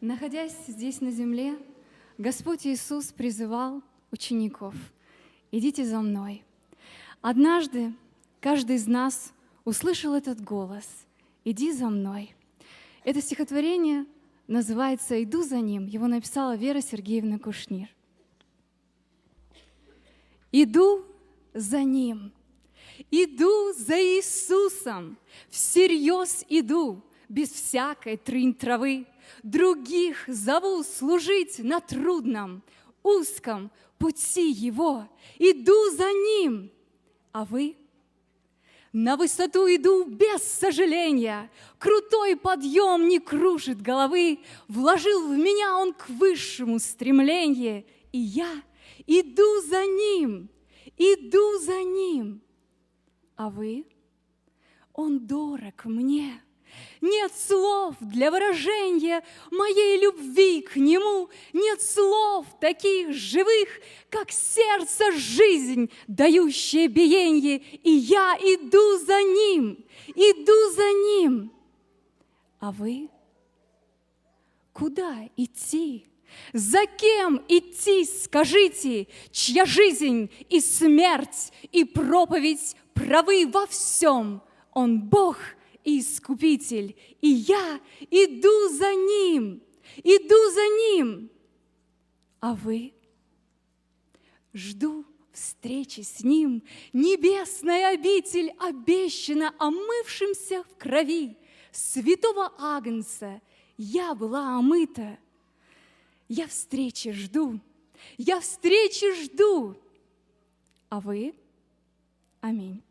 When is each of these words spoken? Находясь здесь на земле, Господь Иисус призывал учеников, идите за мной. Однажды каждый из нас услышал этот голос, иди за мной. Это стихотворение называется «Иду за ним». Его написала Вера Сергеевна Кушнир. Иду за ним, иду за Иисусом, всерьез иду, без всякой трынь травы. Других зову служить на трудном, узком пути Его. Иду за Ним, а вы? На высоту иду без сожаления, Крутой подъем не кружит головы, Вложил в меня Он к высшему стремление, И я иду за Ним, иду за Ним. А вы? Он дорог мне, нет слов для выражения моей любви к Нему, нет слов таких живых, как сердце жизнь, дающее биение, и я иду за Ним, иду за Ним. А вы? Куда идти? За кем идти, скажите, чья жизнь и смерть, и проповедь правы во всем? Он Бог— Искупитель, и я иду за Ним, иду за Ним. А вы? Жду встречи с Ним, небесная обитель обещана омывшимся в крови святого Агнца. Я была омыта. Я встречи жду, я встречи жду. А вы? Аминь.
Находясь 0.00 0.54
здесь 0.68 1.00
на 1.00 1.10
земле, 1.10 1.58
Господь 2.18 2.64
Иисус 2.68 3.06
призывал 3.06 3.82
учеников, 4.12 4.76
идите 5.50 5.84
за 5.84 5.98
мной. 5.98 6.44
Однажды 7.20 7.92
каждый 8.40 8.76
из 8.76 8.86
нас 8.86 9.32
услышал 9.64 10.14
этот 10.14 10.40
голос, 10.40 10.86
иди 11.44 11.72
за 11.72 11.88
мной. 11.88 12.32
Это 13.02 13.20
стихотворение 13.20 14.06
называется 14.46 15.20
«Иду 15.20 15.42
за 15.42 15.58
ним». 15.58 15.86
Его 15.86 16.06
написала 16.06 16.54
Вера 16.54 16.80
Сергеевна 16.80 17.40
Кушнир. 17.40 17.88
Иду 20.52 21.04
за 21.54 21.82
ним, 21.82 22.32
иду 23.10 23.72
за 23.72 24.00
Иисусом, 24.00 25.18
всерьез 25.50 26.44
иду, 26.48 27.02
без 27.28 27.50
всякой 27.50 28.16
трынь 28.16 28.54
травы. 28.54 29.06
Других 29.42 30.24
зову 30.26 30.82
служить 30.82 31.58
на 31.58 31.80
трудном, 31.80 32.62
узком 33.02 33.70
пути 33.98 34.50
Его. 34.50 35.08
Иду 35.38 35.90
за 35.90 36.10
Ним, 36.12 36.70
а 37.32 37.44
вы? 37.44 37.76
На 38.92 39.16
высоту 39.16 39.66
иду 39.66 40.04
без 40.04 40.42
сожаления, 40.42 41.50
Крутой 41.78 42.36
подъем 42.36 43.06
не 43.06 43.18
кружит 43.18 43.82
головы, 43.82 44.40
Вложил 44.66 45.28
в 45.28 45.36
меня 45.36 45.76
Он 45.76 45.92
к 45.92 46.08
высшему 46.08 46.78
стремление, 46.78 47.86
И 48.12 48.18
я 48.18 48.62
иду 49.06 49.60
за 49.62 49.84
Ним, 49.84 50.48
иду 50.96 51.58
за 51.58 51.82
Ним. 51.82 52.42
А 53.36 53.50
вы? 53.50 53.86
Он 54.94 55.26
дорог 55.26 55.84
мне, 55.84 56.42
нет 57.00 57.32
слов 57.34 57.94
для 58.00 58.30
выражения 58.30 59.22
моей 59.50 60.00
любви 60.00 60.62
к 60.62 60.76
Нему, 60.76 61.28
нет 61.52 61.80
слов 61.82 62.46
таких 62.60 63.12
живых, 63.12 63.68
как 64.10 64.30
сердце 64.30 65.12
жизнь, 65.12 65.90
дающее 66.06 66.88
биение, 66.88 67.58
и 67.58 67.90
я 67.90 68.36
иду 68.40 68.98
за 69.04 69.22
Ним, 69.22 69.84
иду 70.14 70.72
за 70.72 70.92
Ним. 70.92 71.52
А 72.60 72.72
вы? 72.72 73.08
Куда 74.72 75.28
идти? 75.36 76.06
За 76.52 76.86
кем 76.86 77.42
идти, 77.48 78.04
скажите, 78.04 79.08
чья 79.30 79.64
жизнь 79.64 80.30
и 80.48 80.60
смерть, 80.60 81.52
и 81.72 81.84
проповедь 81.84 82.76
правы 82.94 83.46
во 83.46 83.66
всем? 83.66 84.42
Он 84.72 85.00
Бог— 85.00 85.38
Искупитель, 85.84 86.96
и 87.20 87.28
я 87.28 87.80
иду 88.10 88.68
за 88.68 88.94
Ним, 88.94 89.62
иду 89.96 90.50
за 90.50 90.68
Ним. 90.68 91.30
А 92.40 92.54
вы? 92.54 92.92
Жду 94.52 95.04
встречи 95.32 96.00
с 96.00 96.22
Ним, 96.24 96.62
небесная 96.92 97.94
обитель 97.94 98.52
обещана 98.58 99.54
омывшимся 99.58 100.62
в 100.64 100.76
крови 100.76 101.36
святого 101.72 102.52
Агнца. 102.58 103.40
Я 103.76 104.14
была 104.14 104.58
омыта. 104.58 105.18
Я 106.28 106.46
встречи 106.46 107.12
жду, 107.12 107.58
я 108.18 108.40
встречи 108.40 109.24
жду. 109.24 109.76
А 110.90 111.00
вы? 111.00 111.34
Аминь. 112.40 112.82